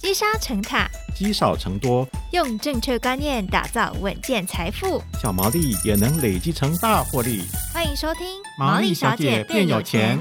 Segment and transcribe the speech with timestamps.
[0.00, 7.42] 积沙成塔，积少成多，用正确观念打造稳健财富，小毛利也能累积成大获利。
[7.74, 8.24] 欢迎收听
[8.56, 10.16] 《毛利小姐变有钱》。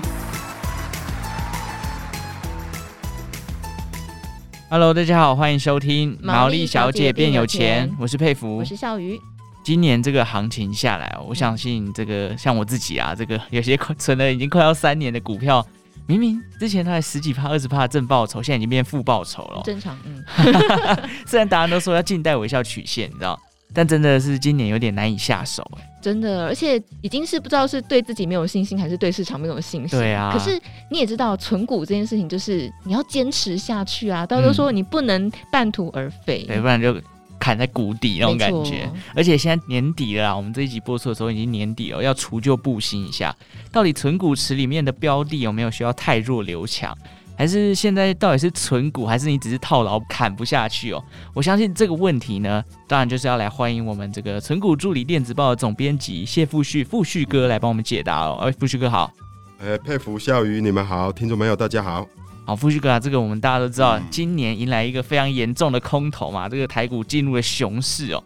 [4.67, 7.87] Hello，大家好，欢迎收听《毛利小姐变有钱》。
[7.99, 9.21] 我是佩服，我是笑鱼。
[9.63, 15.63] 今年这个行情下来，我相信这个像我自己啊，这个有些存了已经快要三年的股票。
[16.07, 19.61] 明明之前他还十几趴、二十趴的正报酬，现在已经变负报酬了。
[19.65, 20.23] 正常，嗯。
[21.27, 23.37] 虽然大家都说要静待微笑曲线，你知道，
[23.73, 25.83] 但真的是今年有点难以下手哎。
[26.01, 29.99] 真的，而且已经是不知道是对自己没有信心，还是对市场没有信心。
[29.99, 30.31] 对啊。
[30.31, 30.57] 可是
[30.89, 34.25] 你也知道，存股这件事情就是你要坚持下去啊！
[34.25, 36.95] 大家都说你不能半途而废，对，不然就。
[37.39, 43.35] 砍在谷底那种感觉，而且现在年底了，我们这一集播出的时候已经年底了，要除旧布新一下。
[43.71, 46.95] 到底存股池里面的标的有没有需要太弱留强，
[47.37, 51.03] 还是现在到底是存股，还是你只是套牢砍不下去哦？
[51.33, 58.39] 我相信这个问题呢，当然就是要来欢迎我们这个存股助理电子报的总编辑谢富旭富旭哥来帮我们解答哦。
[58.41, 59.11] 哎，富旭哥好，
[59.59, 62.07] 呃，佩服笑鱼，你们好，听众朋友大家好。
[62.47, 68.23] 好，富士哥啊，这个我们大家都知道，今年迎来一个非常严重的空头嘛，这个台股进入了熊市哦。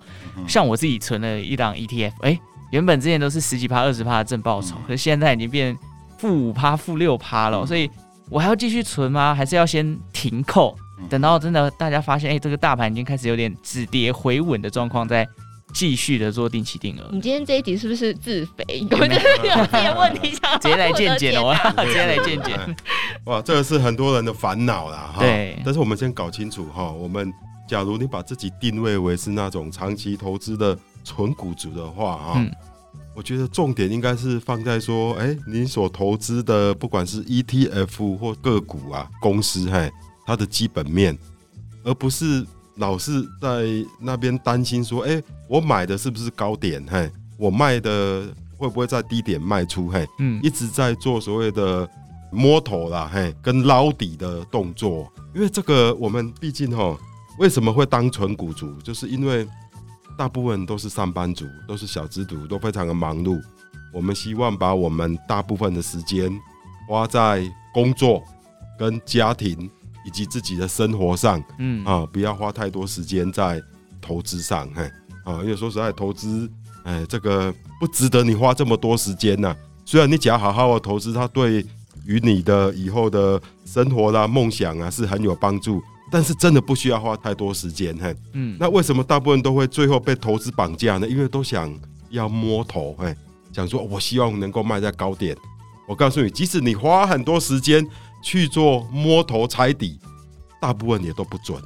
[0.47, 2.39] 像我自己存了一档 ETF，哎，
[2.71, 5.75] 原本之前都是十几趴、二十趴的正报酬，可是现在已经变
[6.19, 7.89] 负五趴、负六趴了，所以
[8.29, 9.33] 我还要继续存吗？
[9.33, 10.77] 还是要先停扣，
[11.09, 15.27] 等到真的大家发现，哎，这个大盘已经开始有点止跌回稳的状况，再。
[15.73, 17.09] 继续的做定期定额。
[17.11, 18.81] 你今天这一集是不是自肥？
[18.81, 21.55] 你根本就是有这些问题想直接来见解哦，
[21.85, 22.57] 直接来见解。
[23.25, 25.15] 哇，这个是很多人的烦恼啦。
[25.19, 27.31] 对，但是我们先搞清楚哈，我们
[27.67, 32.51] 假如你把自己定位为是那种长期投资的纯股族的话哈，嗯、
[33.15, 39.91] 我觉得重点应该是放在说，哎，你所投资的不管是 ETF 或个股啊，公司嘿，
[40.25, 41.17] 它的基本面，
[41.83, 42.45] 而不是。
[42.75, 43.63] 老是在
[43.99, 46.83] 那边担心说：“哎，我买的是不是高点？
[46.89, 49.89] 嘿，我卖的会不会在低点卖出？
[49.89, 51.87] 嘿，嗯，一直在做所谓的
[52.31, 55.11] 摸头啦，嘿，跟捞底的动作。
[55.35, 56.97] 因为这个，我们毕竟哈，
[57.39, 58.73] 为什么会当纯股族？
[58.81, 59.47] 就是因为
[60.17, 63.39] 大部分都是上班族，都是小资族，都非常的忙碌。
[63.93, 66.31] 我们希望把我们大部分的时间
[66.87, 67.43] 花在
[67.73, 68.23] 工作
[68.79, 69.69] 跟家庭。”
[70.05, 73.61] 以及自己的生活上，嗯啊，不要花太多时间在
[74.01, 74.83] 投资上，嘿
[75.23, 76.49] 啊，因为说实在，投资，
[76.83, 79.55] 哎，这个不值得你花这么多时间呐。
[79.85, 81.65] 虽然你只要好好的投资，它对
[82.05, 85.81] 于你的以后的生活啦、梦想啊是很有帮助，
[86.11, 88.57] 但是真的不需要花太多时间，嘿，嗯。
[88.59, 91.07] 那为什么大部分都会最后被投资绑架呢？
[91.07, 91.71] 因为都想
[92.09, 93.15] 要摸头，嘿，
[93.53, 95.37] 想说我希望能够卖在高点。
[95.87, 97.87] 我告诉你，即使你花很多时间。
[98.21, 99.99] 去做摸头猜底，
[100.61, 101.61] 大部分也都不准，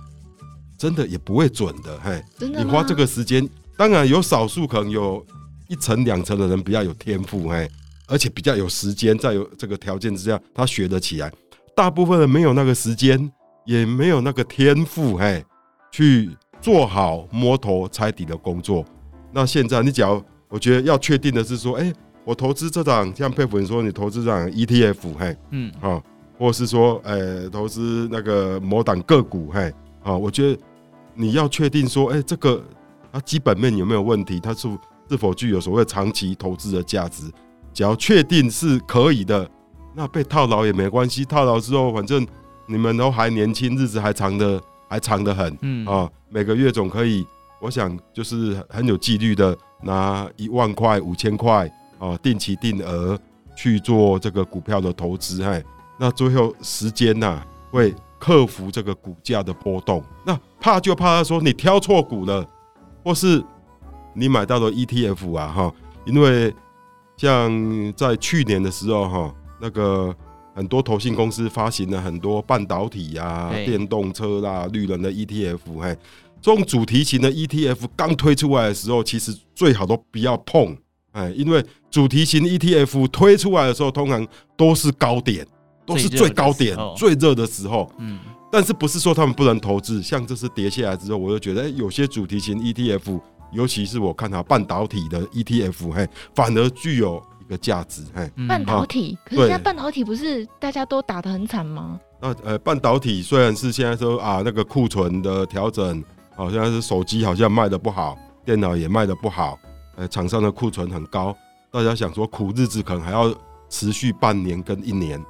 [0.77, 1.99] 真的也不会准的。
[1.99, 5.25] 嘿，真的，你花这个时间，当然有少数可能有
[5.67, 7.69] 一层两层的人比较有天赋，嘿，
[8.07, 11.31] 而且比较有时间，在有这个条件之下，他学得起来。
[11.75, 13.31] 大部分人没有那个时间，
[13.66, 15.43] 也没有那个天赋，嘿，
[15.91, 16.29] 去
[16.61, 18.85] 做好摸头猜底的工作。
[19.33, 21.93] 那现在你只要，我觉得要确定的是说，哎、欸，
[22.23, 26.01] 我投资这档，像佩服你说，你投资这档 ETF，嘿，嗯，好。
[26.38, 29.73] 或是说，呃、欸，投资那个某档个股，嘿，
[30.03, 30.59] 啊，我觉得
[31.13, 32.62] 你要确定说，哎、欸，这个
[33.12, 34.68] 它基本面有没有问题，它是
[35.09, 37.23] 是否具有所谓长期投资的价值？
[37.73, 39.50] 只要确定是可以的，
[39.94, 41.23] 那被套牢也没关系。
[41.23, 42.25] 套牢之后，反正
[42.67, 47.25] 你们都还年轻，日子还长的，还长得很，嗯啊，每个月总可以，
[47.62, 51.69] 我想就是很有纪律的拿一万块、五千块
[52.00, 53.17] 啊，定期定额
[53.56, 55.63] 去做这个股票的投资，嘿。
[55.97, 57.41] 那最后时间呐，
[57.72, 60.03] 会克服这个股价的波动。
[60.25, 62.45] 那怕就怕他说你挑错股了，
[63.03, 63.44] 或是
[64.13, 65.73] 你买到了 ETF 啊，哈，
[66.05, 66.53] 因为
[67.17, 70.16] 像在去年的时候，哈，那个
[70.53, 75.97] 很多投信公司发行了很多半导体啊、电动车啦、绿能的 ETF，嘿，
[76.41, 80.75] 这种主题型的 ETF 刚推出来的时候，其实最好都不要碰，
[81.11, 84.28] 哎，因为主题型 ETF 推出来的时候，通常
[84.58, 85.46] 都是高点。
[85.85, 88.20] 都是最高点、最热的时候，嗯，
[88.52, 90.02] 但是不是说他们不能投资？
[90.02, 93.22] 像这次跌下来之后，我就觉得，哎，有些主题型 ETF，
[93.52, 98.29] 尤其是我看它半导体的 ETF，嘿，反而具有一个价值，嘿。
[98.47, 101.99] 半导体，可是现在半导体不是大家都打得很惨吗？
[102.20, 106.03] 那呃，半导体虽然是现在说啊，那个库存的调整，
[106.35, 109.59] 好像是手机好像卖的不好，电脑也卖的不好，
[109.96, 111.35] 呃，厂商的库存很高，
[111.70, 113.32] 大家想说苦日子可能还要
[113.70, 115.23] 持续半年跟一年。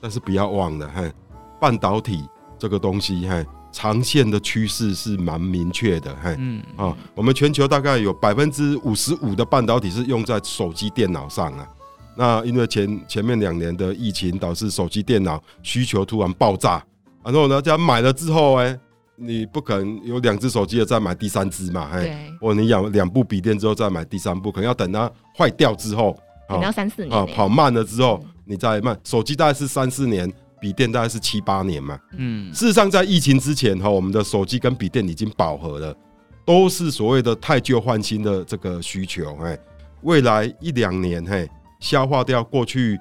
[0.00, 1.12] 但是不要忘了，嘿，
[1.60, 2.24] 半导体
[2.58, 6.62] 这个东西，嘿，长线的趋势是蛮明确的，嘿，嗯。
[6.76, 11.68] 啊，我们全球大概有百分之五十五的半导体是用在手机、电脑上啊。
[12.16, 16.82] 那因为前前面两年的疫情导致手机、电脑需求突然爆炸，
[17.24, 18.78] 然后大家买了之后，哎，
[19.16, 26.18] 你不可能有两只手机了再买第三只嘛，哎，或你养两部笔电之后再买第三部，可能要等它坏掉之后，
[26.50, 28.98] 可能要三四年啊，跑慢了之后你再慢。
[29.04, 30.32] 手机大概是三四年。
[30.60, 35.96] 笔电大概是七八年嘛，嗯，事实上在疫情之前哈，我们的手机跟笔电已经饱和了，
[36.44, 39.58] 都是所谓的太旧换新的这个需求，哎，
[40.02, 41.48] 未来一两年嘿，
[41.78, 43.00] 消化掉过去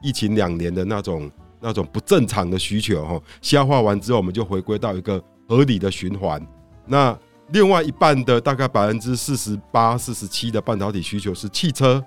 [0.00, 6.40] 疫情两年的那种那种不正常的需求哈，消化完之后，我们就回归到一个合理的循环。
[6.86, 7.18] 那
[7.48, 12.00] 另外一半的大概百分之四十八、四十七的半导体需求是汽车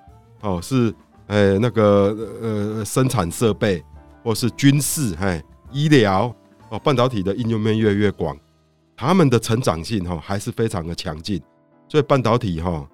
[0.43, 0.93] 哦，是
[1.25, 3.83] 呃那个呃生产设备。
[4.25, 6.33] 或是军事、嘿医疗
[6.69, 8.37] 哦，半导体的应用面越来越广，
[8.95, 11.41] 他们的成长性哈还是非常的强劲，
[11.89, 12.87] 所以半导体哈，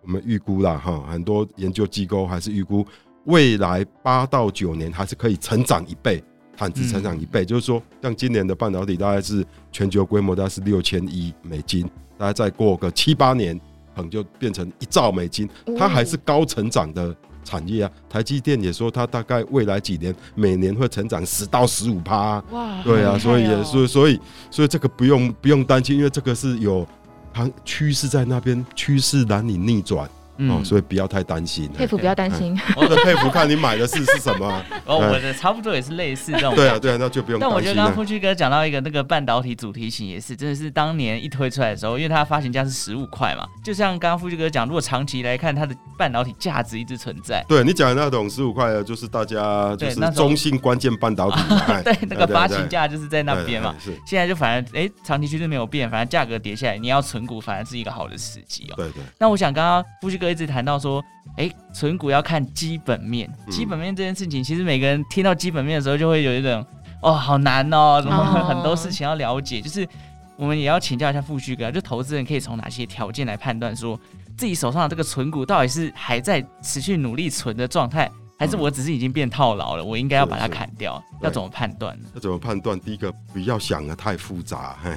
[0.00, 2.86] 我们预估啦哈，很多研究机构还是预估
[3.24, 6.24] 未来八到九年还是可以成长一倍，
[6.56, 11.84] 产值成长一倍，就是说，像今年的半导体大概是全球规模大概是六千亿美金，
[12.16, 13.62] 大概再过个七八年，可
[14.00, 15.46] 能就变成一兆美金，
[15.76, 17.14] 它还是高成长的。
[17.44, 22.40] 产业啊，台积电也说，它大概未来几年每年会成长十到十五趴。
[22.52, 26.86] 哇，对啊，所以也所以所以所以这个不用不用担心，因为这个是有
[27.32, 30.08] 行趋势在那边，趋势难以逆转。
[30.50, 32.58] 哦，所以不要太担心，佩服不要担心。
[32.76, 34.62] 我的佩服看你买的是是什么？
[34.86, 36.54] 哦，我的差不多也是类似这种。
[36.54, 37.40] 对啊，对啊，那就不用。
[37.40, 47.44] 但我觉得刚刚富旭哥讲到一个那个半导体主题型也是，真的是当年一推出来的时候，因为它发行价是十五块嘛，就像刚刚富旭哥讲，如果长期来看，它的半导体价值一直存在。
[47.48, 51.36] 对你讲的那种十五块的，就是大家就是 中性关键半导体。
[51.84, 53.74] 对，那个发行价就是在那边嘛。
[53.78, 53.92] 是。
[54.06, 58.74] 现在就反而哎，长期趋势没有变，反正价格跌下来，你要存股反而是一个好的时机哦。
[58.76, 59.02] 对对。
[59.18, 61.02] 那我想刚刚富旭哥一直谈到说。
[61.38, 63.30] 哎，存股要看基本面。
[63.48, 66.62] 基本面这件事情，其实每个人听到基本面的时候，就会有一种
[67.00, 69.58] 哦，好难哦，怎么很多事情要了解。
[69.58, 69.88] 就是
[70.36, 73.98] 我们也要请教一下富旭哥，就投资人可以从哪些条件来判断，说
[74.36, 81.02] 自己手上的这个存股到底是还在持续努力存的状态，还是我只是已经变套牢了，我应该要把它砍掉？
[81.22, 82.08] 要怎么判断呢？
[82.12, 82.78] 要怎么判断？
[82.78, 84.90] 第一个，不要想的太复杂，嘿，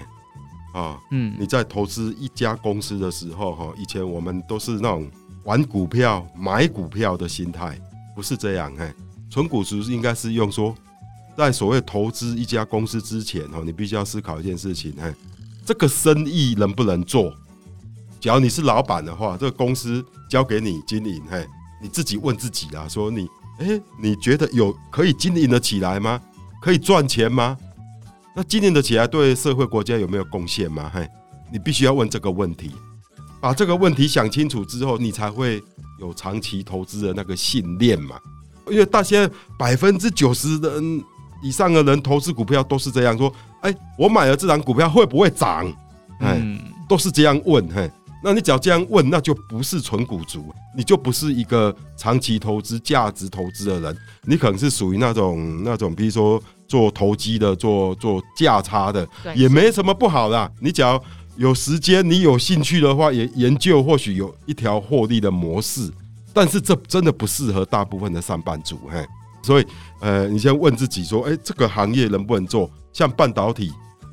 [0.74, 5.10] 啊，嗯，你在投资一家公司的时候，哈，以前我们都是那种。
[5.46, 7.80] 玩股票、买股票的心态
[8.16, 8.92] 不是这样，嘿，
[9.30, 10.76] 存股值应该是用说，
[11.38, 15.14] 在所谓投资一家公司之前，哦，你必须要思考一件事情，嘿，
[15.64, 17.32] 这个生意能不能做？
[18.20, 21.46] 假如你是老板的话，这个公司交给你经营，嘿，
[21.80, 23.28] 你自己问自己啦，说你，
[23.60, 26.20] 诶，你觉得有可以经营得起来吗？
[26.60, 27.56] 可以赚钱吗？
[28.36, 30.90] 那经营得起来，对社会国家有没有贡献吗？
[30.92, 31.08] 嘿，
[31.52, 32.72] 你必须要问这个问题。
[33.46, 35.62] 把这个问题想清楚之后，你才会
[36.00, 38.16] 有长期投资的那个信念嘛。
[38.72, 41.04] 因为大家百分之九十的人
[41.44, 43.32] 以上的人投资股票都是这样说：
[43.62, 45.72] 哎，我买了这档股票会不会涨？
[46.22, 46.42] 哎，
[46.90, 47.64] 都是这样问。
[47.70, 47.88] 嘿，
[48.24, 53.96] 那你只要这样问，那就不是纯股族，你就不是一个长期投资、价值投资的人。
[54.24, 60.52] 你可能是属于那种那种，比如说做投机的、做做价差的，也没什么不好的。
[60.60, 61.00] 你只要。
[61.38, 65.92] 有时间，你有兴趣的话，也研究或许有一条获利的模式，
[66.34, 69.06] 但是这真的不适合大部分的上班族，嘿。
[69.44, 69.68] 所以，
[70.00, 72.72] 呃，你先问自己说，诶，这个行业能不能做？
[72.94, 73.72] 像半导体，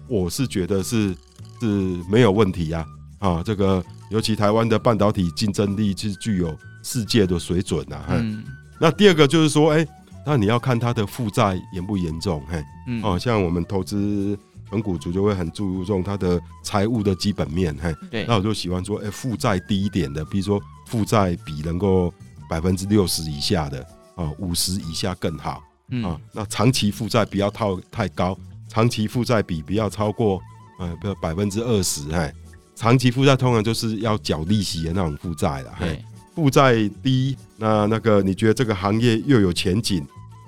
[0.08, 1.16] 我是觉得是
[1.60, 1.66] 是
[2.10, 2.84] 没有问题呀，
[3.18, 8.44] 啊，这个尤其台湾的半导体竞争力是具有世界的水准呐，嗯。
[8.78, 9.86] 那第二个就是说，诶，
[10.26, 12.62] 那你要看它的负债严不严重，嘿，
[13.02, 14.36] 哦，像我们投资。
[14.72, 22.12] 存股族就会很注重他的财务的基本面，嘿，对，那我就喜欢说，哎，负债低一点的，比如说负债比能够
[22.48, 23.86] 百分之六十以下的，
[24.16, 25.62] 啊，五十以下更好，
[26.02, 28.34] 啊，那长期负债不要套太高，
[28.66, 30.40] 长期负债比不要超过，
[30.78, 32.32] 呃，不要百分之二十，嘿，
[32.74, 36.02] 长期负债通常就是要缴利息的那种负债了，嘿，
[36.34, 40.02] 负债低，那那个你觉得这个行业又有前景，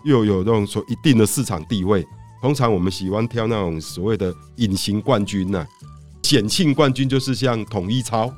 [0.07, 2.03] 又有那种说一定的市场地位。
[2.45, 5.67] 通常我们喜欢挑那种所谓的隐形冠军呐，
[6.23, 8.31] 显性冠军就是像统一超，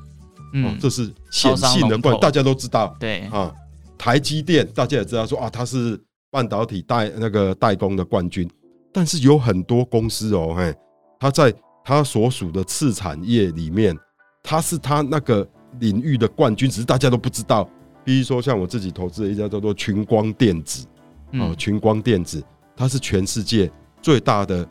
[0.53, 3.23] 嗯，这是显性的冠，大家都知道，对。
[3.33, 3.53] 啊，
[3.99, 8.49] 台积电大家也知道说啊，它是半导体代那个代工的冠军，
[8.93, 10.73] 但是有很多公司哦，嘿，
[11.19, 11.53] 它在
[11.85, 13.93] 它所属的次产业里面，
[14.41, 15.45] 它是它那个
[15.81, 17.69] 领域的冠军，只是大家都不知道。
[18.05, 20.87] 比如说像我自己投资的一家叫做群光电子，
[21.33, 22.41] 哦，群光电子，
[22.77, 23.69] 它是全世界。
[24.07, 24.65] 最大的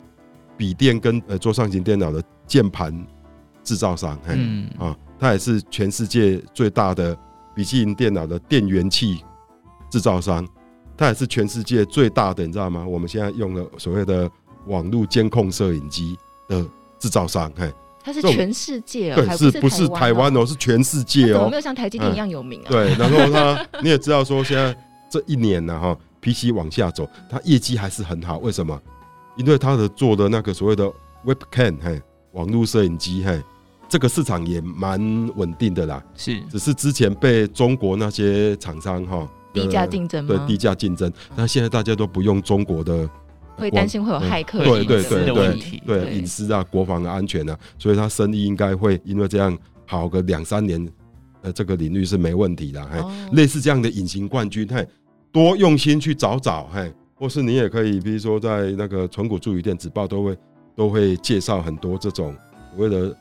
[0.56, 3.06] 笔电跟呃桌上型电脑的键盘
[3.62, 7.14] 制造商，嘿嗯啊，它也是全世界最大的
[7.54, 9.22] 笔记型电脑的电源器
[9.90, 10.48] 制造商，
[10.96, 12.86] 它也是全世界最大的，你知道吗？
[12.86, 14.26] 我们现在用的所谓的
[14.68, 16.16] 网络监控摄影机
[16.48, 16.64] 的
[16.98, 17.70] 制造商，嘿，
[18.02, 21.56] 它是全世界哦，对，是不是是台湾哦，是全世界哦没。
[21.56, 22.68] 有像台积电一样有名啊？
[22.70, 24.74] 对，然后它你也知道说，现在
[25.10, 28.80] 这一年呢，哈，PC 往下走，它业绩还是很好，为什么？
[29.36, 30.90] 因为他的做的那个所谓的
[31.24, 32.00] Webcam，嘿，
[32.32, 33.42] 网络摄影机，嘿，
[33.88, 35.00] 这个市场也蛮
[35.36, 36.02] 稳定的啦。
[36.16, 40.34] 是只是之前被中国那些厂商哈低价竞争吗？
[40.34, 43.08] 对低价竞争，但现在大家都不用中国的，
[43.56, 50.86] 会担心会有骇客对对对对对对隐私啊、国防的安全啊，所以他生意应该会因为这样好个两三年，
[51.42, 52.84] 呃，这个领域是没问题的。
[52.86, 54.86] 嘿，哦类似这样的隐形冠军，嘿，
[55.32, 60.38] 多用心去找找，嘿，或是你也可以，比如说在那个存股助理电子报都会
[60.76, 62.34] 都会介绍很多这种
[62.76, 63.16] 为了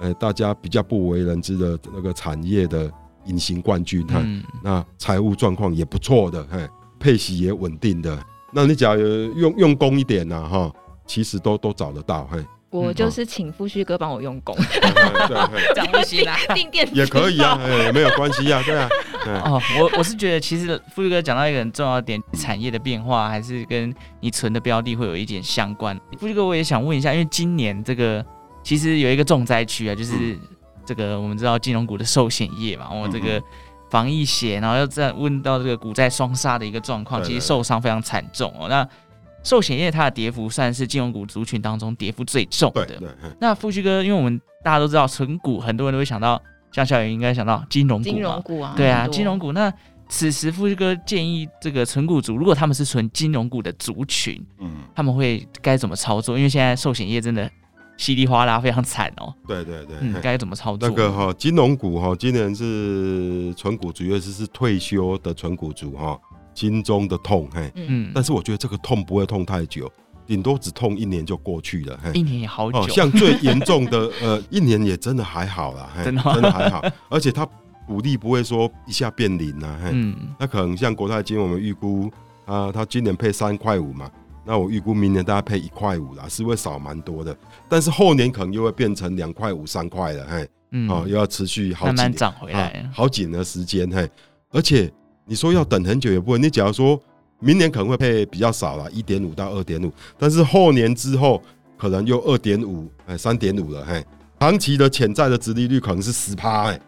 [0.00, 2.90] 呃大家比较不为人知的那个产业的
[3.26, 8.18] 隐形冠军，哈、嗯那财务状况也不错的，嘿，配息也稳定的。
[8.52, 9.02] 那你假如
[9.34, 10.72] 用用功一点呐，哈，
[11.06, 12.44] 其实都都找得到，嘿，
[12.80, 16.36] 我就是请富旭哥帮我用功， 对对嘿 这样不行啦。
[16.54, 18.88] 定电也可以啊，哎，没有关系啊，对啊，
[19.26, 25.98] 哎哦，我我是觉得，其实富裕哥讲到一个很重要的点，产业的变化还是跟你存的标的会有一点相关。
[26.18, 28.24] 富裕哥，我也想问一下，因为今年这个
[28.62, 30.38] 其实有一个重灾区啊，就是
[30.84, 33.40] 这个我们知道金融股的寿险业嘛，我、哦、这个
[33.88, 38.68] 防疫险，然后又再问到这个股债双杀的一个状况，其实受伤非常惨重哦。
[38.68, 38.86] 那
[39.44, 42.86] 寿险业它的跌幅算是金融股族群当中跌幅最重的。
[42.86, 43.08] 对对，
[43.38, 46.40] 那富旭哥，因为我们大家都知道存股，很多人都会想到，
[46.72, 49.52] 像小雨应该想到金融股嘛，金融股啊，对啊，金融股。
[49.52, 49.72] 那
[50.08, 56.36] 此时富旭哥建议这个存股族，如果他们是存金融股的族群，嗯，他们会该怎么操作？
[56.36, 57.50] 因为现在寿险业真的
[57.96, 59.32] 稀里哗啦非常惨哦。
[59.46, 60.88] 对对对，嗯，该怎么操作？
[60.88, 66.18] 那个哈，金融股哈，今年是存股族，尤其是退休的存股族哈，
[66.54, 67.70] 心中的痛嘿。
[67.74, 69.90] 嗯，但是我觉得这个痛不会痛太久，
[70.26, 72.12] 顶多只痛一年就过去了嘿。
[72.14, 76.34] 一年也好久，哦，像最严重的 呃，一年也真的还好啦，嘿 真的吗？
[76.34, 77.46] 真的还好，而且它
[77.86, 82.10] 股利不会说一下变零啊，嘿，嗯，那可能像国泰金，我们预估
[82.46, 84.10] 啊，它今年配三块五嘛，
[84.46, 87.36] 那我预估明年大概配一块五啦，是会少蛮多的，
[87.68, 91.96] 但是后年可能又会变成两块五、三块了，嘿，嗯，哦，又要持续好几年。
[91.96, 92.68] 慢慢涨回来。
[92.68, 92.90] 啊。
[92.92, 94.08] 好几年的时间，嘿，
[94.50, 94.90] 而且
[95.26, 97.00] 你说要等很久也不会，你假如说
[97.40, 101.42] 明年可能会配比较少了，一点五到二点五，但是后年之后
[101.76, 104.04] 可能又二点五、哎三点五了，嘿，
[104.38, 106.80] 长期的潜在的殖利率可能是十趴，哎，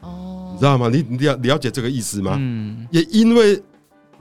[0.00, 0.88] 哦你知道吗？
[0.88, 2.36] 你你了了解这个意思吗？
[2.38, 3.60] 嗯，也因为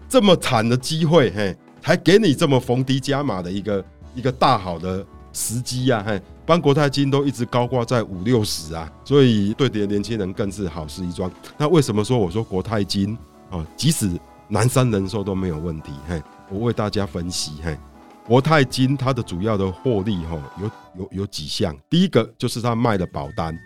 [0.07, 3.85] 这么惨的机会，嘿，才给你这么逢低加码的一个
[4.15, 11.29] 一个大好的时机呀，嘿，帮国泰金都一直高挂在五六十啊，所以对的年轻人更是好事一桩。
[11.57, 13.17] 那为什么说我说国泰金
[13.49, 14.09] 啊，即使
[14.47, 17.77] 南山人寿都没有问题，嘿，我为大家分析，嘿，
[18.25, 23.57] 国泰金它的主要的获利哈，有有有几项，第一个就是它卖的保单，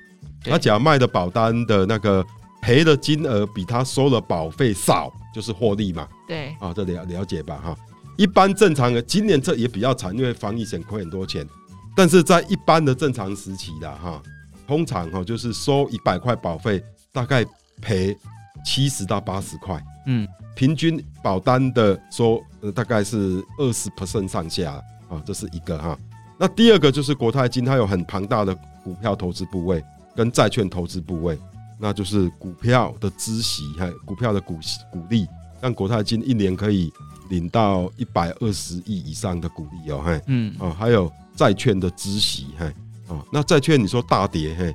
[0.43, 2.25] 对他假卖的保单的那个。
[2.65, 6.07] 赔的金额比它收的保费少，就是获利嘛。
[6.25, 7.75] 对啊，这了了解吧哈。
[8.15, 11.45] 一般正常的，今年这也比较惨，因为防疫险亏很多钱。
[11.93, 14.23] 但是在一般的正常时期的哈，
[14.65, 17.45] 通常哈就是收一百块保费，大概
[17.81, 18.17] 赔
[18.63, 19.81] 七十到八十块。
[20.05, 24.73] 嗯，平均保单的说呃大概是二十 percent 上下
[25.09, 25.97] 啊，这是一个哈。
[26.37, 28.53] 那第二个就是国泰金，它有很庞大的
[28.83, 29.83] 股票投资部位
[30.15, 31.37] 跟债券投资部位。
[31.79, 35.27] 那就是股票的孳息，还股票的股息股利，
[35.59, 36.89] 让国泰金一年可以
[37.29, 42.71] 领到一百二十亿以上的股利哦，嘿，嗯，哦，还有债券的孳息，嘿，
[43.07, 44.73] 哦，那债券你说大跌，嘿，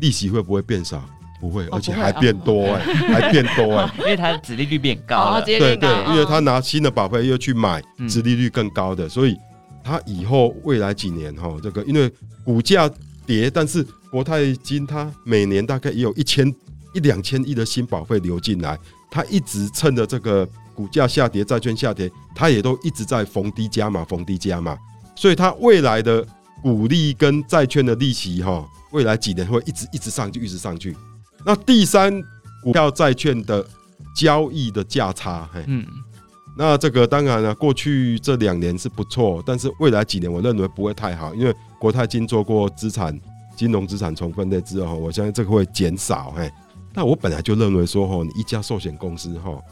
[0.00, 1.04] 利息会不会变少？
[1.40, 9.36] 不会，而且还变多，哎，还变多，哎， 因为它的殖利率变高了，对对，因为他拿新的保费又去买殖利率更高的，所以
[9.84, 12.10] 他以后未来几年哈，这个因为
[12.44, 12.90] 股价
[13.26, 16.52] 跌，但是国泰金它每年大概也有一千
[16.94, 18.78] 一两千亿的新保费流进来，
[19.10, 24.76] 它一直趁着这个股价下跌、债券下跌，它也都一直在逢低加码、逢低加码，
[25.14, 26.26] 所以它未来的
[26.62, 30.96] 股利跟债券的利息哈，未来几年会一直一直上去、一直上去。
[31.46, 32.20] 那第三，
[32.60, 33.64] 股票债券的
[34.16, 35.86] 交易的价差，嘿，嗯，
[36.58, 43.16] 那这个当然了，过去这两年是不错，但是未来几年我认为不会太好，因为国泰金做过资产
[43.56, 46.32] 金融资产重分类之后，我相信这个会减少。
[46.36, 46.50] 嘿，
[46.92, 49.62] 那我本来就认为说，吼，你一家寿险公司，吼，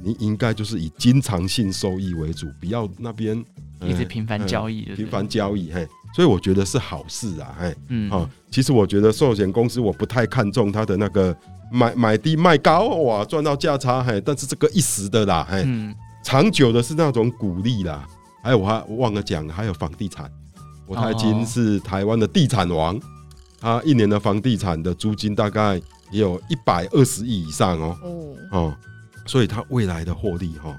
[0.00, 3.44] 你应该就是以经常性收益为主，不要那边
[3.80, 5.84] 一直频繁交易，频繁交易，嘿，
[6.14, 11.36] 所以我觉得是好事啊，哎，嗯，哦，其实我觉得寿险公司我不太看重它的那个
[11.72, 15.92] 买买低卖高，哇，赚到价差，嘿，但是这个一时的啦，嘿，嗯，
[16.22, 18.06] 长久的是那种鼓励啦，
[18.44, 20.30] 还有我还我忘了讲，还有房地产，
[20.86, 22.96] 国泰金是台湾的地产王，
[23.60, 25.74] 他一年的房地产的租金大概
[26.12, 27.98] 也有一百二十亿以上哦，
[28.52, 28.76] 哦，
[29.26, 30.72] 所以他未来的获利哈。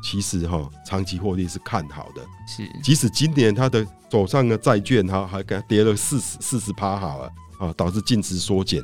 [0.00, 2.22] 其实哈，长期获利是看好的。
[2.46, 8.82] 是，即使今年他的手上的债券哈还给他跌了四十四十趴好了啊，导致净值缩减。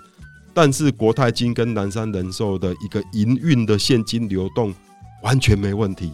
[0.53, 4.73] 但是国泰金跟南山人寿的一个营运的现金流动
[5.23, 6.13] 完全没问题，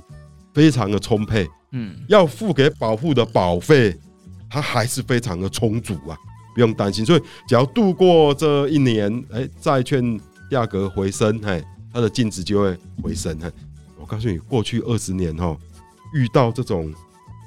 [0.55, 1.47] 非常的充沛。
[1.73, 3.97] 嗯，要付给保户的保费，
[4.49, 6.17] 它还是非常的充足啊，
[6.55, 7.05] 不用担心。
[7.05, 10.19] 所以只要度过这一年，哎，债券
[10.51, 11.63] 价格回升，哎，
[11.93, 13.39] 它的净值就会回升，
[14.01, 15.57] 我告诉你，过去二十年哈，
[16.15, 16.93] 遇到这种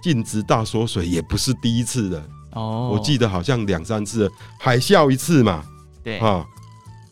[0.03, 2.91] 净值大缩水也不是第一次了哦。
[2.93, 4.29] 我记得好像两三次，
[4.59, 5.63] 海啸一次嘛，
[6.03, 6.45] 对哈。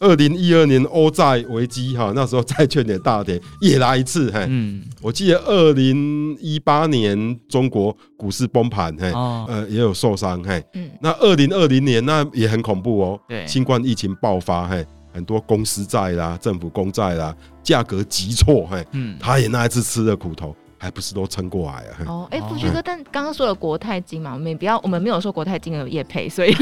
[0.01, 4.31] 二零一二年欧债危机哈，那时候债券也大跌，也来一次。
[4.31, 10.89] 嘿，嗯，我记得二零一八年中国股市崩盘，嘿，呃，也有受伤，嘿，嗯。
[10.99, 14.85] 那二零二零年那也很恐怖哦，对，新冠疫情爆发，嘿。
[15.13, 21.93] 很多公司债啦，政府公债啦，价格急挫，嘿，嗯，他也那一次吃了苦头，还不是都撑过来啊？
[22.07, 26.51] 哦， 哎、欸，富旭哥，但刚刚说了国泰金嘛，我们也不要，我们没有说国泰金有业配，所以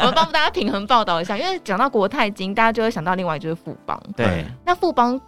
[0.00, 5.20] 我们帮大家平衡报道一下，因为讲到国泰金，大家就会想到另外就是富邦，对，那富邦，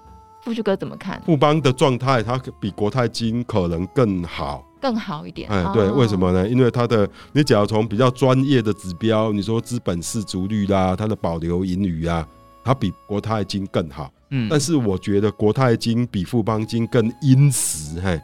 [0.42, 1.22] 富旭哥怎么看？
[1.24, 5.48] 富邦的状态，它比国泰金可能更好，更好一点。
[5.48, 6.48] 哎，对，为什么呢？
[6.48, 12.26] 因为它的，你只要从比较专业的指标，你说资本市足率啦，它的保留盈余啊。
[12.66, 18.20] 它比国泰金更好，嗯，但是我觉得国泰金比富邦金更殷实，嘿，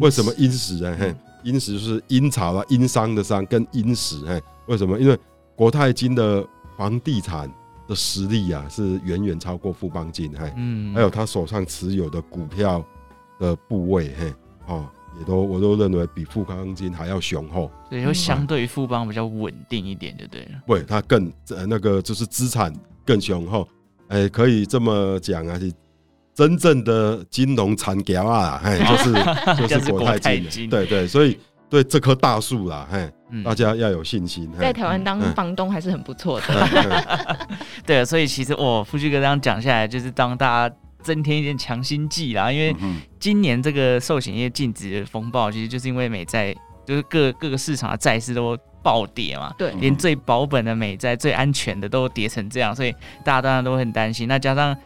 [0.00, 0.96] 为什么殷实呢？
[0.96, 4.96] 嘿，殷实是殷朝啊，殷商的商，更殷实，嘿，为什么？
[5.00, 5.18] 因为
[5.56, 7.52] 国泰金的房地产
[7.88, 12.84] 的实力啊，是远远超过富邦金，嘿，嗯，还有他手上持有的股票
[13.40, 14.32] 的部位，嘿，
[14.68, 20.62] 哦，也都我都认为比富邦金还要雄厚，所以就相对于富邦比较稳定一点，就对了。
[20.68, 22.72] 对，它更呃那个就是资产。
[23.06, 23.68] 更雄厚，
[24.08, 25.72] 哎、欸，可以这么讲啊，是
[26.34, 29.12] 真正的金融产业啊，哎，就是
[29.66, 31.38] 就是国泰金，对对，所以
[31.68, 33.10] 对这棵大树啦，哎，
[33.44, 34.48] 大家要有信心。
[34.58, 36.46] 在台湾当房东还是很不错的。
[36.48, 37.36] 嗯、
[37.84, 42.74] 对，所以其实我富旭哥这样讲下来，就是当大家增添一点强心剂啦，因为
[43.18, 46.54] 今年这个寿险业禁止的风暴，其实就是因为美债，
[46.86, 48.56] 就是各各个市场的债市都。
[48.86, 52.92] 暴跌嘛，对，连最保本的美债、最安全的都跌成这样，所以
[53.24, 54.28] 大家当然都很担心。
[54.28, 54.76] 那加上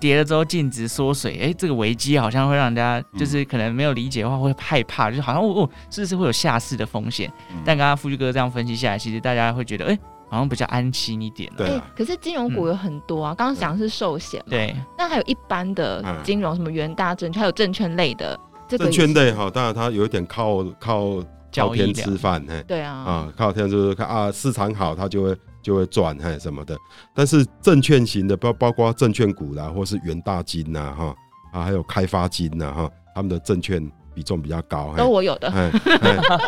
[0.00, 7.30] 跌了之后净值缩水，哎、欸，这个危机好像会让人家就是可能没有理解的话会害怕，就是好像哦，是不是会有下市的风险？
[7.62, 9.98] 但刚刚富旭哥这样分析下来，其实大家会觉得，哎、欸，
[10.30, 11.52] 好像比较安心一点。
[11.54, 18.40] 对、啊，可是金融股有很多啊，刚刚讲的是寿险嘛，对，那还有一般的金融，什么元大证券，还有证券类的。
[18.66, 21.22] 这个、证券类哈，当然它有一点靠靠。
[21.52, 26.76] 靠天吃饭，嘿，对啊，啊，靠天就是看啊，市场好，它就会就会赚，嘿，什么的。
[27.14, 31.14] 但是证券型的，包包括证券股啦，或是元大金呐，哈，
[31.52, 33.84] 啊，还有开发金呐，哈，他们的证券
[34.14, 35.50] 比重比较高，都我有的。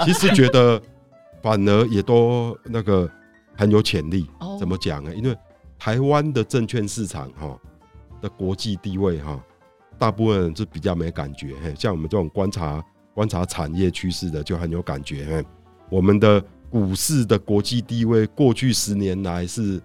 [0.05, 0.81] 其实觉得
[1.43, 3.11] 反而也都那个
[3.57, 4.29] 很有潜力。
[4.59, 5.15] 怎么讲呢？
[5.15, 5.37] 因为
[5.79, 7.59] 台湾的证券市场哈
[8.21, 9.41] 的国际地位哈，
[9.99, 12.85] 大部分人是比较没感觉，嘿，像我们这种观察。
[13.15, 15.45] 观察产业趋势的就很有感觉，
[15.91, 19.81] 我们的股市的国际地位，过去十年来是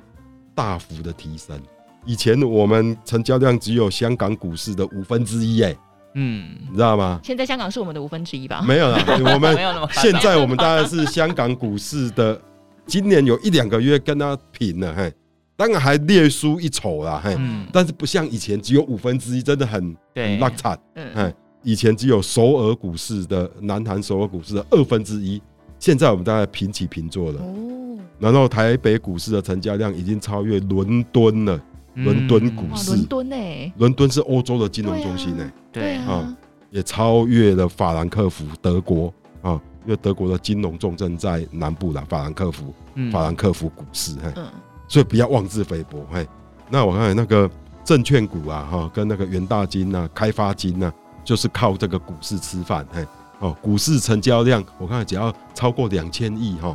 [0.56, 1.60] 大幅的提升。
[2.06, 5.76] 以前我们成交量只有香港股市的五分之一，哎，
[6.13, 7.20] 嗯，你知道吗？
[7.22, 8.63] 现在香港是我们的五分之一吧？
[8.66, 8.98] 没有了，
[9.34, 9.58] 我们
[9.92, 12.40] 现在我们大概是香港股市的，
[12.86, 15.13] 今年有一两个月跟他平了，嘿，
[15.58, 17.38] 当然还略输一筹啦，嘿，
[17.74, 21.34] 但是不像以前只有五分之一，真的很很落惨，嗯。
[21.63, 25.41] 以前只有首尔股市的南韩首尔股市的二分之一，
[25.80, 27.41] 现在我们大概平起平坐了。
[27.41, 31.62] 哦，然后台北股市的成交量已经超越伦敦了。
[31.96, 33.74] 伦敦股市，伦敦呢？
[33.78, 35.52] 伦敦是欧洲的金融中心呢。
[35.72, 36.38] 对啊，
[36.70, 42.72] 也超越了法兰克福，德国啊，因为德国的金融重镇在南部啦，法兰克福，
[43.12, 44.46] 法兰克福股市，嗯，
[44.88, 46.28] 所以不要妄自菲薄，嘿。
[46.70, 47.50] 那我看那个
[47.84, 50.93] 证券股啊，哈，跟那个元大金呐、开发金呐。
[51.28, 53.06] 就是靠这个股市吃饭，嘿，
[53.40, 56.74] 哦，股市成交量，我看只要超过两千亿，哈，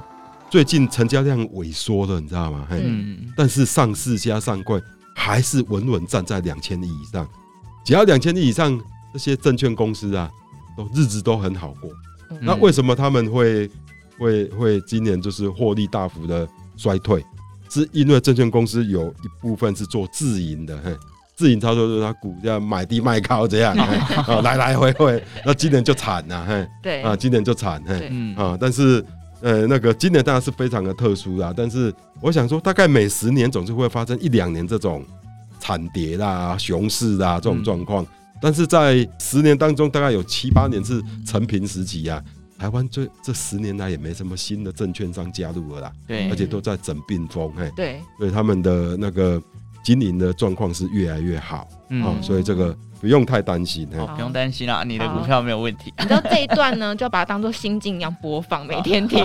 [0.50, 2.66] 最近成交量萎缩了，你知道吗？
[2.68, 2.84] 嘿，
[3.34, 4.78] 但是上市加上柜
[5.16, 7.26] 还是稳稳站在两千亿以上，
[7.82, 8.78] 只要两千亿以上，
[9.14, 10.30] 这些证券公司啊，
[10.76, 11.90] 都日子都很好过。
[12.38, 13.70] 那为什么他们会
[14.18, 17.24] 会会今年就是获利大幅的衰退，
[17.70, 20.94] 是因为证券公司有一部分是做自营的，嘿，
[21.42, 28.36] 自营操作就是他股价买低卖高这样，啊，来来回回，那今年就惨了，嘿，对，啊，今年就惨，嘿，嗯。
[28.36, 29.04] 啊，但是
[29.40, 35.04] 呃，那个今年当然是非常的特殊啦，但是我想说，大概每十年总是会发生一两年这种
[35.58, 38.04] 惨跌啦、熊市啦这种状况。
[38.04, 38.06] 嗯。
[38.40, 42.22] 但是在十年当中，大概有七八年是成平时期啊。
[42.56, 49.42] 台湾这这十年来也没什么新的证券商加入了啦，对，而且都在整并风，嘿，对，所以他们的那个
[49.82, 52.76] 经营的状况是越来越好，嗯啊，所以这个。
[53.02, 55.92] 不用太担心，哦，不用担心啦，你的股票没有问题。
[55.98, 59.24] 你知道这一段呢，就要把它当做心境一样播放，每天听。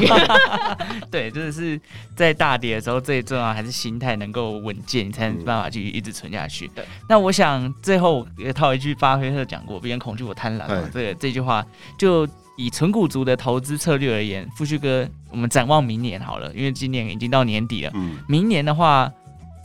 [1.12, 1.80] 对，真的是
[2.16, 6.68] 在大跌的时候，最重要还是心态能够稳健，你才能办法继续一直存下去。
[6.74, 11.64] 对，那我想最后也套一句巴菲特讲过：“别人恐惧，我贪婪。”嘛，这个这句话，
[12.00, 17.92] 就以纯股族的投资策略而言，富旭哥，我们展望明年好了，因为今年已经到年底了。
[17.94, 19.14] 嗯，明年的话。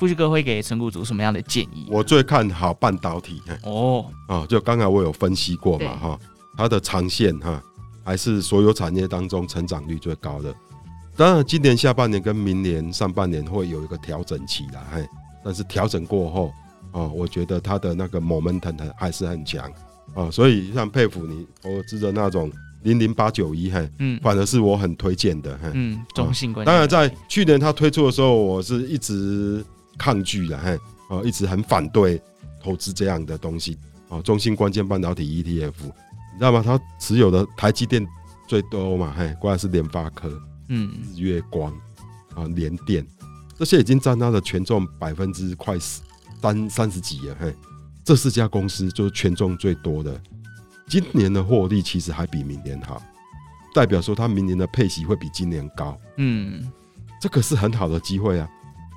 [0.02, 1.86] 富旭哥会给存股主什么样的建议？
[1.88, 6.18] 我最看好半导体哦，啊，就刚才我有分析过嘛哈，
[6.56, 7.62] 它的长线哈
[8.02, 10.52] 还是所有产业当中成长率最高的。
[11.16, 15.06] 当然，今年下半年跟明年上半年会有一个调整期啦，嘿，
[15.44, 16.52] 但是调整过后
[16.90, 19.70] 啊，我觉得它的那个 momentum 还是很强
[20.16, 22.50] 啊，所以像佩服你投资的那种
[22.82, 26.66] 零零八九一，嘿，嗯，反而是我很推荐的，嘿嗯，中性观。
[26.66, 29.64] 当然，在去年它推出的时候，我是一直。
[29.98, 30.78] 抗拒了，嘿，
[31.08, 32.20] 哦，一直很反对
[32.62, 33.78] 投资这样的东西，
[34.08, 35.72] 哦，中芯关键半导体 ETF，
[36.32, 36.62] 你知道吗？
[36.64, 38.06] 它持有的台积电
[38.48, 41.72] 最多嘛，嘿，过来是联发科，嗯，日月光，
[42.34, 43.06] 啊，联电，
[43.58, 47.54] 这些已经占它的权重百分之快三三十几了，嘿，
[48.04, 50.20] 这四家公司就是权重最多的，
[50.88, 53.00] 今年的获利其实还比明年好，
[53.74, 56.70] 代表说它明年的配息会比今年高，嗯，
[57.20, 58.48] 这个是很好的机会啊。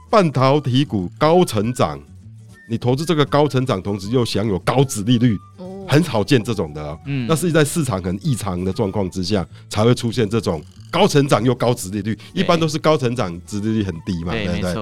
[0.10, 2.00] 半导体股高成长，
[2.70, 5.38] 你投资这个高成长，同时又享有高殖利率，
[5.88, 6.98] 很少见这种的哦。
[7.06, 12.18] 嗯，那是在市场很异常的状况之下，才会出现这种高成长又高殖利率。
[12.34, 14.74] 一般都是高成长，殖利率很低嘛，对不对？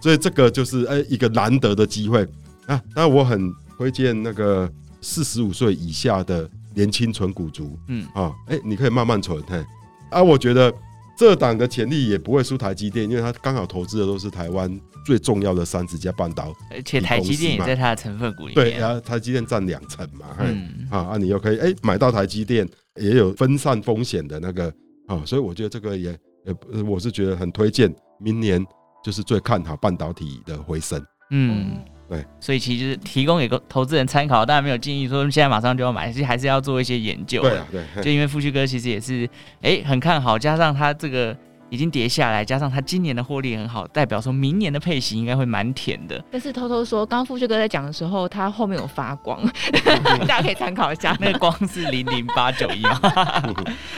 [0.00, 2.22] 所以这个就是哎一个难得的机会
[2.66, 2.80] 啊。
[2.94, 9.64] 当然我很推荐那个四十五岁以下的年轻存股族，嗯啊，哎，你可以慢慢存，嘿，
[10.10, 10.72] 啊，我觉得。
[11.16, 18.54] 这档的潜力也不会输台积电，因为它刚好投资的都是台湾最重要的三十家半导体，而且台积电也在它的成分股里面。
[18.54, 22.68] 对，然后台积电占两成嘛，嗯，啊，啊，你又可以哎买到台积电，
[23.00, 24.72] 也有分散风险的那个
[25.06, 26.10] 啊，所以我觉得这个也
[26.44, 28.64] 呃，我是觉得很推荐，明年
[29.02, 31.78] 就是最看好半导体的回升，嗯。
[32.08, 37.42] 对，所以其实提供给投资人参考，当然没有建议说现在马上就要买，其实还是要做一些研究。
[37.42, 39.28] 对啊，对，就因为富旭哥其实也是
[39.62, 41.36] 哎很看好，加上他这个
[41.68, 46.24] 已经跌下来，加上他今年的获利很好，代表说明年的配型应该会蛮甜的。
[46.30, 49.40] 但是偷偷说，刚刚富旭哥在讲的时候，他后面有发光，
[50.28, 53.00] 大家可以参考一下，那个光是零零八九一嘛。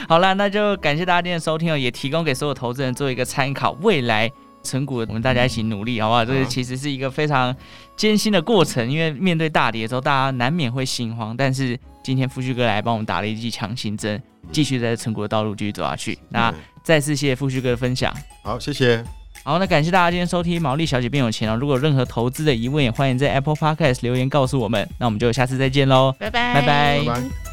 [0.07, 4.31] 好了，那就感谢大家今天的收听哦，也提供给所有投资人做一个参考，未来。
[4.63, 6.25] 存股，我们大家一起努力，好不好？
[6.25, 7.55] 这个其实是一个非常
[7.95, 11.35] 艰辛的过程，因为面对大跌的时候，大家难免会心慌。
[11.35, 16.17] 但是今天富旭哥来帮我们打了一剂强心针，继续在成股的道路继续走下去。
[16.29, 18.13] 那再次谢谢富旭哥的分享。
[18.43, 19.03] 好，谢谢。
[19.43, 21.55] 好，那感谢大家今天收听《毛利小姐变有钱》哦。
[21.55, 24.87] 如果有任何投资的疑问，也欢迎在 Apple Podcast 留言告诉我们。
[24.99, 26.99] 那我们就下次再见喽，拜拜，拜拜。
[27.05, 27.48] 拜拜。